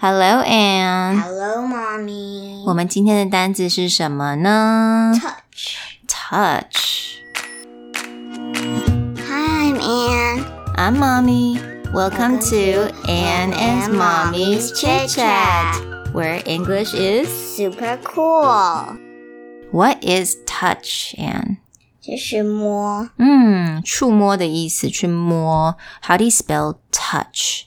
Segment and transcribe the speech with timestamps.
[0.00, 1.18] Hello, Anne.
[1.20, 2.64] Hello, mommy.
[2.66, 5.76] 我们今天的单字是什么呢 Touch.
[6.06, 7.16] ？Touch.
[9.26, 10.44] Hi, I'm Anne.
[10.76, 11.58] I'm Mommy.
[11.92, 15.80] Welcome to Anne and Mommy's Chit Chat,
[16.12, 17.28] where English is.
[17.56, 18.98] Super cool.
[19.72, 21.58] What is touch, Anne?
[22.00, 25.76] 就是摸嗯，触摸的意思，去摸。
[26.02, 27.62] How do you spell touch?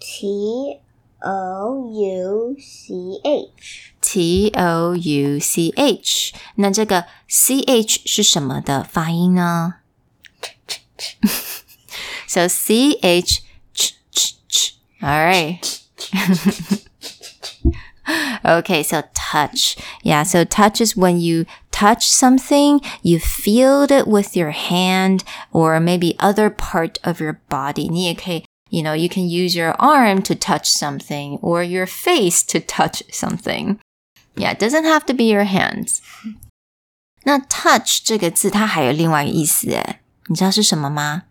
[0.00, 0.80] T
[1.20, 3.94] O U C H.
[4.00, 6.32] T O U C H。
[6.56, 9.74] 那这个 C H 是什么的发音呢？
[12.28, 13.42] So C H
[13.74, 14.72] ch ch ch.
[15.00, 15.58] All right.
[18.44, 19.76] okay, so touch.
[20.02, 25.80] Yeah, so touch is when you touch something, you feel it with your hand or
[25.80, 27.90] maybe other part of your body.
[27.90, 32.58] 你也可以 you know, you can use your arm to touch something or your face to
[32.60, 33.78] touch something.
[34.34, 36.00] Yeah, it doesn't have to be your hands.
[37.24, 41.22] 那 touch 这个字它还有另外一个意思诶，你知道是什么吗？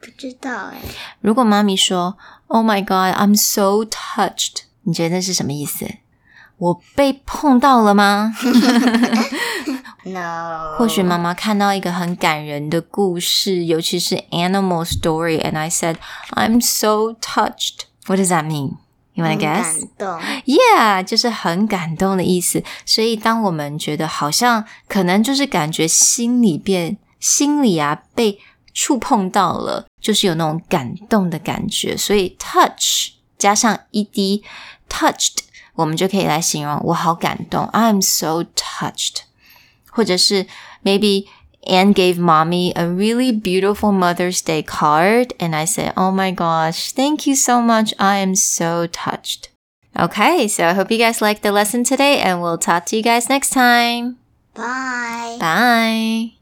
[0.00, 0.80] 不知道哎。
[1.20, 2.16] 如果妈咪说
[2.46, 5.86] "Oh my God, I'm so touched"，你觉得是什么意思？
[6.58, 8.34] 我被碰到了吗？
[10.77, 15.95] 或许妈妈看到一个很感人的故事，尤其是 animal story，and I said
[16.31, 17.85] I'm so touched.
[18.07, 18.77] What does that mean?
[19.13, 19.63] You wanna 很 guess?
[19.63, 20.21] 感动。
[20.45, 22.63] Yeah，就是很感动的意思。
[22.85, 28.39] 所以当我们觉得好像可能就是感觉心里边心里啊被
[28.73, 31.95] 触碰到了，就是有那种感动的感觉。
[31.95, 34.43] 所以 touch 加上 ed
[34.89, 35.37] touched，
[35.75, 37.67] 我们就可以来形容我好感动。
[37.67, 39.21] I'm so touched，
[39.94, 40.46] 或者是
[40.84, 46.92] maybe。Anne gave mommy a really beautiful Mother's Day card, and I said, Oh my gosh,
[46.92, 47.92] thank you so much.
[47.98, 49.50] I am so touched.
[49.98, 53.02] Okay, so I hope you guys liked the lesson today, and we'll talk to you
[53.02, 54.16] guys next time.
[54.54, 55.36] Bye.
[55.38, 56.32] Bye.